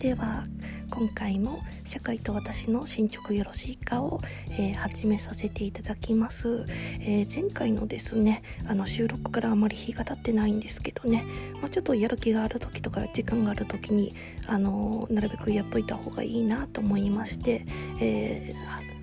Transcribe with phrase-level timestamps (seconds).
[0.00, 0.44] では
[0.90, 6.64] 今回も「社会と私の進捗よろしいかを」えー、始めさせていただきます、
[7.00, 11.26] えー、前回のですねあの収録からあまり日が経ってないんですけどね、
[11.60, 14.14] まあ、ちょっとやる気がある時とか時間がある時に、
[14.46, 17.66] あのなるべくやっといた方がいいなと思いまして、
[18.00, 18.54] え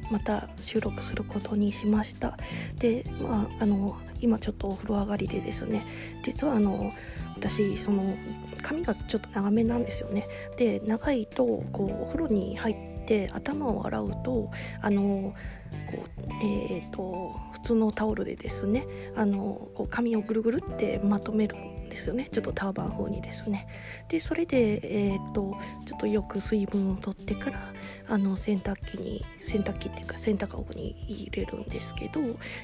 [0.09, 2.37] ー、また収録することにしました。
[2.79, 5.84] でまああの今ちょっとお風呂上がりでですね
[6.23, 6.92] 実はあの
[7.36, 8.15] 私その
[8.57, 10.28] 髪がちょっと長めなんですよね。
[10.57, 12.75] で長いとこうお風呂に入っ
[13.07, 15.34] て頭を洗うとあの
[15.92, 22.28] こうえーと、普通のタオルでですねあのこう髪をぐるぐるってまとめるんですよね。
[22.29, 23.68] ちょっとターバン風にですね。
[24.10, 27.74] でそれで、えーと、ちょっとよく水分を取ってから
[28.07, 32.22] あの洗濯機に洗濯機っていうか洗濯籠に入れるんですけど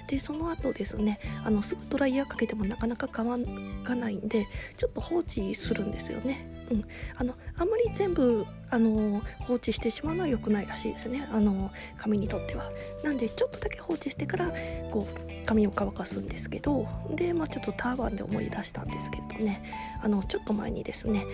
[0.07, 6.49] でその後ですねあのすぐドライヤーかけてもなかなか乾かないんでちょっと放置するんですよね。
[6.71, 6.85] うん、
[7.17, 12.71] あのあんまり全部あの放置してしまうのは良くないらしいですねあの髪にとっては。
[13.03, 14.51] なんでちょっとだけ放置してから
[14.91, 19.61] こう髪を乾かすんですけどで、まあ、ちょっとターバンで思い出したんですけどね
[20.01, 21.25] あのちょっと前にですね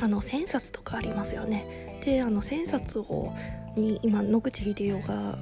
[0.00, 2.00] あの千冊とかありますよね。
[2.04, 3.34] であの千冊を
[3.76, 5.38] に今野口英世が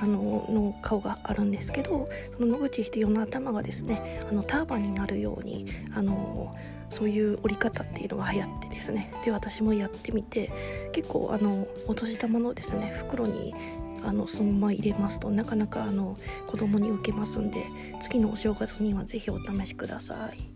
[0.00, 6.54] あのの顔があるんですけどその野口英世の頭がですねあのターバンになるようにあの
[6.90, 10.50] そういう折り方っていうのが流行ってですねで私もやってみて
[10.92, 13.54] 結構あのお年玉のですね袋に
[14.02, 17.64] あのそのまま入れますとなかなかあの子供に受けますんで
[18.00, 20.53] 次のお正月には是非お試しください。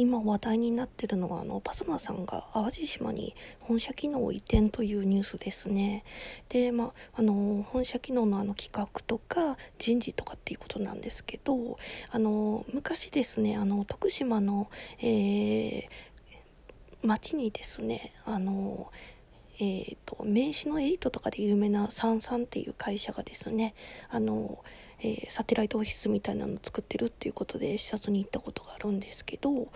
[0.00, 6.04] 今話題になってるのはあのパソナさんが淡路島に本社機能を移転というニュースですね。
[6.48, 11.76] で、まあ、あの本社機能のあの企画とか人事とかっていうことなんですけど
[12.10, 14.70] あの昔ですねあの徳島の、
[15.00, 15.86] えー、
[17.02, 18.90] 町にですねあの
[19.62, 23.74] えーと、名刺の8とかで有名なサンサンっていう会社がですね
[24.08, 24.64] あの
[25.02, 29.68] えー、サテライトオフィスみたいなの作ってるっていうことで視察に行ったことがあるんですけど、うん、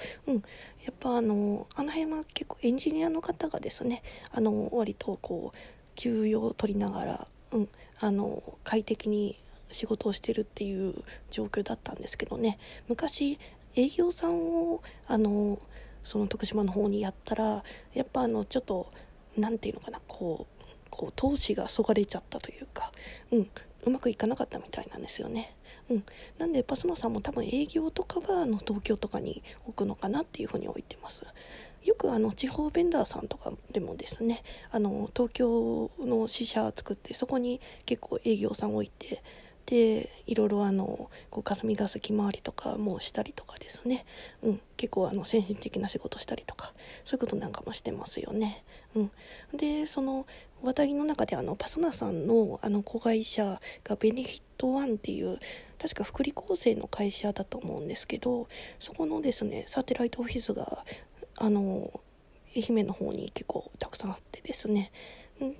[0.85, 4.03] やっぱあのあの辺は結構エンジニアの方がですね
[4.33, 5.59] あの割とこう
[5.95, 7.69] 休養を取りながら、うん、
[8.01, 9.39] あの快適に
[9.71, 10.95] 仕事をしてるっていう
[11.31, 12.59] 状況だったんですけどね。
[12.89, 13.39] 昔
[13.77, 15.59] 営業さんをあの
[16.05, 18.93] その徳島の方にやったらやっぱあのちょっと
[19.37, 22.93] 何て言うのかなこうこう投資がそがれちゃったというか、
[23.33, 23.49] うん、
[23.85, 25.57] うまくいかなかったみたいなんですよね。
[25.91, 26.05] うん、
[26.39, 31.25] なんでパスノさんも多分営業とかはあの東京とかに置くのかなっていうふうに置いてます。
[31.85, 39.23] よくあの地方ベンダーさんとかでもですねあの東京の支社作ってそこに結構営業さん置いて
[39.67, 44.05] でいろいろあのこう霞が関回りとかもしたりとかですね、
[44.43, 46.73] うん、結構あの先進的な仕事したりとか
[47.05, 48.63] そういうことなんかもしてますよね。
[48.95, 49.11] うん、
[49.55, 50.27] でその
[50.65, 55.39] 話題の中であのパソナさんのあの子会社がベネフィットワンっていう
[55.79, 58.49] 確か福利厚生の会社だと思うんですけど
[58.81, 60.85] そこのですねサテライトオフィスが
[61.37, 62.01] あの
[62.57, 64.91] 愛媛の方に結構たくさんあってですね。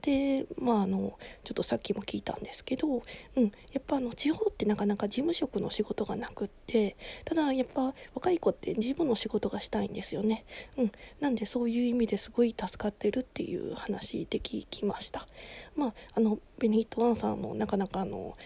[0.03, 3.03] でまああのちょっとさっきも聞いたんですけど、
[3.37, 10.45] うん、やっぱあの地方ってなかなか事務職の仕事がなくってただやっぱ若い子って事務の仕事がしたいんですよね、
[10.77, 15.27] うん、なんでそういう意味ですごい助かってるっていう話で聞きました。
[15.77, 18.37] まああのベネット・ワンさんもなかなかあの、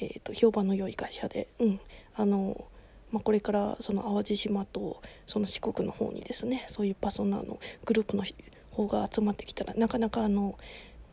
[0.00, 1.80] えーと、評判の良い会社で、うん
[2.14, 2.66] あの
[3.10, 8.24] まあ、これからその淡路島とその四国の方にですねそういうパソナのグループの
[8.72, 10.58] 方が集まってきたらなかなかあの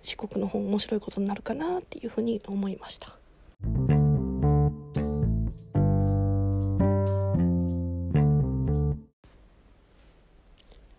[0.02, 3.16] 四国の方面白いことになるかなっていうふうに思いました。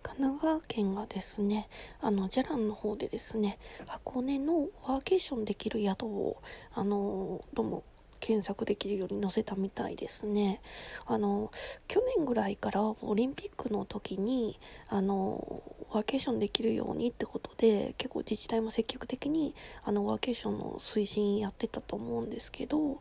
[0.02, 1.68] 神奈川県がですね
[2.02, 6.42] あのジャランの方でですね箱根のワーケーションできる宿を
[6.74, 7.84] あのどうも
[8.20, 10.60] 検索できるように載せたみたいですね。
[11.06, 11.50] あの
[11.88, 19.54] 去年ぐらいからオリンピックの時にあのワーケーションできるようにってことで結構自治体も積極的に
[19.84, 23.00] あのワーケーションの推進やってたと思うんですけど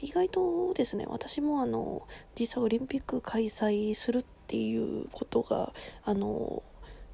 [0.00, 2.06] 意外とですね私もあの
[2.38, 5.72] 実際オリンピック開催するっていうことが
[6.04, 6.62] あの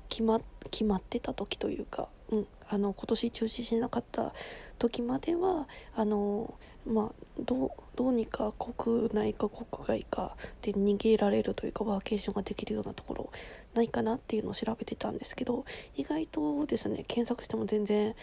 [0.09, 0.41] 決ま
[0.71, 4.33] 決まってた時というか、うん、あの今年中止しなかった
[4.81, 6.55] 時まではあの、
[6.87, 13.31] まあ、どうにか国内か国外かで逃げられるというかワーケーションができるようなところ
[13.75, 18.17] ないかなっていうのを調べてたんですけど意外とですね検索しても全然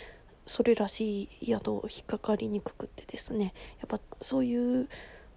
[0.47, 4.89] それらしい宿引っかかりにくくてですねやっぱそういう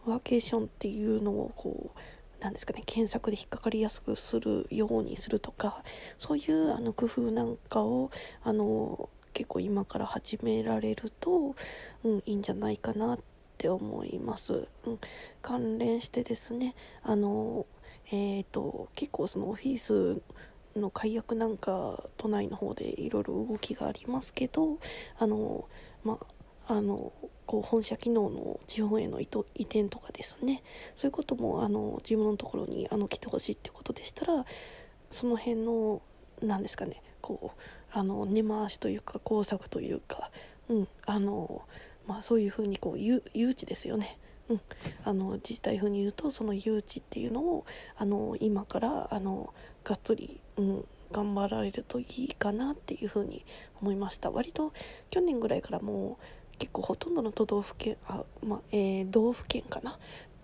[0.06, 5.82] ワーケーションっていうのをこうなんですかね検索で引っかかりやすくするようにするとか
[6.18, 8.10] そういうあの工夫なんかを
[8.42, 11.54] あの結構今から始められると、
[12.04, 13.18] うん、いいんじゃないかなっ
[13.58, 14.66] て思います。
[14.86, 14.98] うん、
[15.42, 17.66] 関連してですねあの、
[18.06, 20.20] えーと、結構そのオフィス
[20.76, 24.78] の解約なんか都内の方でいろいろ動きがありますけど
[25.18, 25.68] あの
[26.04, 26.18] ま
[26.66, 27.12] あの
[27.46, 30.62] こう本社機能の地方への移転とかですね
[30.94, 34.44] そういうこともあの自分のところにあの来てほしいってことでしたら
[35.10, 36.00] その辺の
[36.40, 37.60] 何ですかねこう
[37.92, 40.30] あの根回しというか工作というか、
[40.68, 41.62] うんあの
[42.06, 44.18] まあ、そういうふうにこう誘致ですよね。
[44.48, 44.60] うん、
[45.04, 47.64] あの自治体風に言うとその誘致っていうのを
[47.96, 53.44] あの今からあのがっつり、うん、頑張られるといいかなっていうふうに
[53.80, 54.30] 思いました。
[54.30, 54.72] 割と
[55.10, 56.18] 去年ぐらいからも
[56.54, 59.98] う結構ほとんどの都道府県あ、まあえー、道府県かな？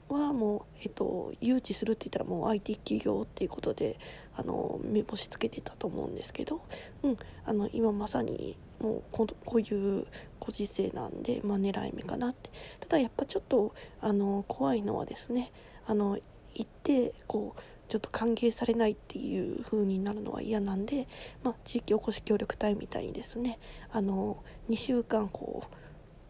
[0.08, 3.98] はもう、えっと、誘致するって言ったらもう IT 企業っていうことで
[4.36, 6.60] あの目星つけてたと思うんですけど、
[7.02, 10.06] うん、あの今まさにもうこういう
[10.38, 12.50] ご時世なんで、まあ、狙い目かなって。
[12.80, 15.52] ただやっぱちょっとあの怖いのはですね
[15.86, 16.18] あの
[16.54, 21.06] 行ってこうちょっと歓迎されないっていう風になるのは嫌なんで、
[21.42, 23.58] まあ、地域おこし協力隊みたいにですね
[23.92, 25.76] あの2週間こう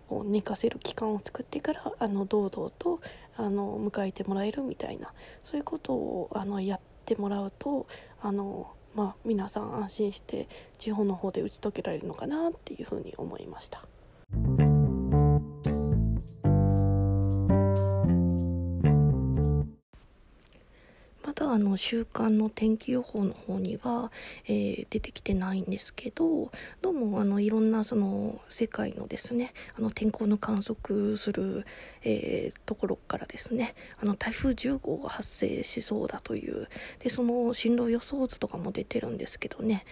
[0.09, 3.01] こう寝かせる期間を作ってからあの堂々と
[3.37, 5.13] あの迎えてもらえるみたいな
[5.43, 7.87] そういうことをあのやっててもらうと
[8.21, 10.49] あの、まあ、皆さん安心して
[10.79, 13.85] 地方の方で打ち解けられるのかなっていうふうに思いました。
[21.57, 24.13] あの週間の天気予報の方には、
[24.45, 31.65] えー、出てきてないんですけどどうもあのいろんなその世界のですねあの天候の観測する、
[32.03, 36.69] えー、ところからですねあの台風10号が発生しそうだという
[36.99, 39.87] でその進路予想図とかも出てるんですけどね。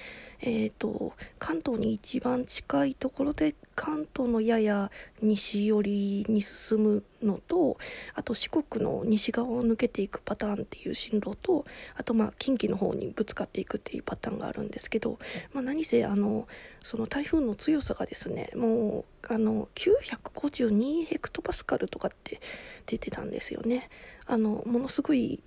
[0.47, 4.91] えーと、関東に一番近いところで関東のやや
[5.23, 7.79] 西寄りに進むのと
[8.15, 11.65] あと四国の西側を抜けていくパターンっていう進路と
[11.97, 15.19] あとまあ近畿の方にぶつかっていくっていうパターンがあるんですけど、
[15.53, 16.47] まあ、何せあの
[16.83, 22.41] その台風の強さがですねもうあの952ヘクトパスカルとかって
[22.87, 23.89] 出てたんですよね。
[24.27, 25.43] あのものすごい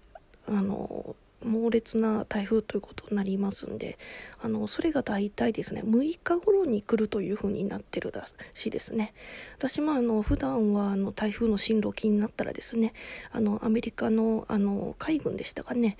[0.47, 3.97] あの猛烈な台風ということになりますんで
[4.41, 9.13] あのそれが大体ですね6日頃に来るというふうになってるらしいですね。
[9.57, 12.93] 私もあの普段はあの台風の進路気になったらですね
[13.31, 15.97] あのアメリカのあの海軍でしたかね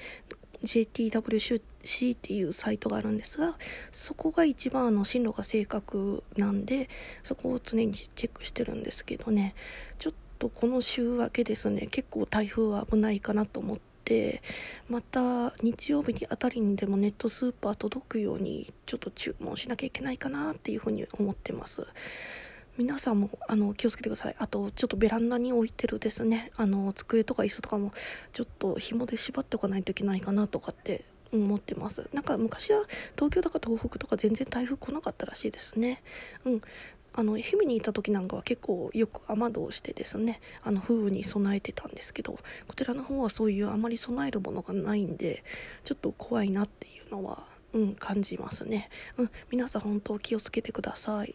[0.63, 3.57] JTWC っていうサイトがあるんですが
[3.91, 6.89] そこが一番あの進路が正確なんで
[7.23, 9.53] そこを常にチェックしてるんですけどね
[9.99, 14.41] ちょっとこの週明けですね結構台風は危ないかなと思ってて
[14.87, 21.85] また日曜日にあたりにでもネットスーパー届くようにちょっと注文しなきゃいけないかなっていうふうに思ってます。
[22.77, 24.35] 皆さんもあの気をつけてください。
[24.37, 26.51] あとちょっとベランダに置いてるですね。
[26.55, 27.91] あの机とか椅子とかも
[28.31, 31.03] ちょっと紐で縛っておかないといけないかなとかって
[31.33, 32.07] 思ってます。
[32.13, 32.83] なんか昔は
[33.15, 36.01] 東京とか東北とか全然台風来なかったらしいですね。
[36.45, 36.61] うん。
[37.17, 42.39] あの愛媛にいた時なんかは結構よく雨戸をしてですねあの風雨に備えてたんですけどこ
[42.75, 45.43] ちらの方はそういうあまり備えるものがないんで
[45.83, 47.43] ちょっと怖いなっていうのは、
[47.73, 51.33] うん、感じますね、うん、皆さん本当気をつけてください。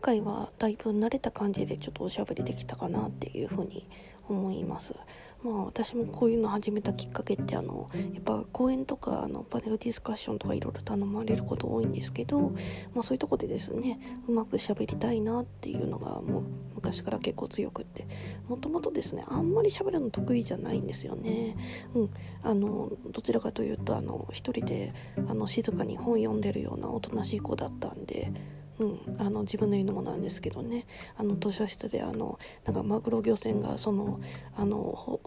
[0.00, 3.88] 回はだいぶ慣れた感じでちょっとおしゃべりできたかなっていうふうに
[4.28, 4.94] 思います。
[5.42, 12.50] まあ私もこういうの始めたきっかけってあのやっぱ講演とかあのパネルディスカッションとかいろいろ頼まれること多いんですけど、
[12.92, 16.42] まあ、そういうとこでですねうまく喋りたいなっていうのがもう
[16.74, 18.06] 昔から結構強くって
[18.48, 21.56] もともとですねあんまり喋るの得意じゃないんですよね。
[21.94, 22.10] うん、
[22.42, 24.92] あのどちらかというとあの一人で
[25.28, 28.57] あの静かに本読んでるようなおとなしい子だったんで。
[28.78, 30.86] うん、あの自分の言うのもなんですけどね。
[31.16, 34.20] あの図書室であのなんかマグロ漁船がその
[34.56, 35.20] あの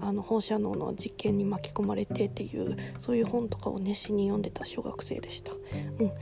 [0.00, 6.12] あの放射能の実験に巻き込まれてっていうそういう本とかを熱心に読んでた小学生でした、うん。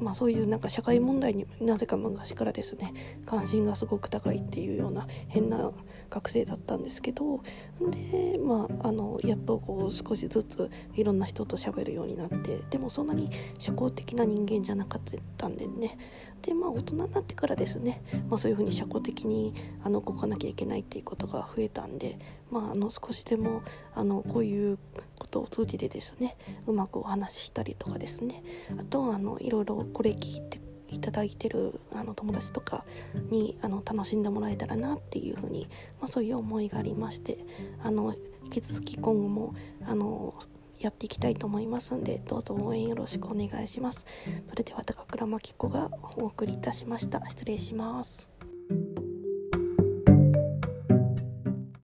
[0.00, 5.72] まあ、そういうなんか社会問題になぜか昔からですね関心がすごく高いっていうような変な
[6.10, 7.42] 学生だったんですけど
[7.80, 15.02] でまああのやっとこう少しずついろんな人と喋るようになってでもそんなに社交的な人間じゃなかっ
[15.36, 15.98] たんでね。
[16.42, 22.18] でまあ大人になってからですね、まあ、そういうふうに社交的にあの動かなきゃいけないっていうことが増えたんで、
[22.50, 23.62] まあ、あの少しでも
[23.94, 24.78] あのこういう
[25.18, 26.36] ことを通じてですね
[26.66, 28.42] うまくお話ししたりとかですね。
[28.78, 32.84] あとあのいろいろこれ聞いていただいてるあの友達とか
[33.30, 35.68] にあの楽しんでもらえたらなっていうふうに、
[36.00, 37.38] まあ、そういう思いがありまして
[37.82, 38.14] あの
[38.44, 39.54] 引き続き今後も
[39.84, 40.34] あの
[40.80, 44.06] やっていきたいと思いますんでどうぞ応援よろしくお願いします。
[44.48, 47.20] それでは高倉真紀子がお送りいたしました。
[47.28, 48.28] 失礼します。